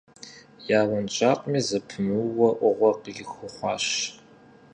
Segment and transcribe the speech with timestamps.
[0.77, 3.87] Я уэнжакъми зэпымыууэ Ӏугъуэ къриху хъуащ.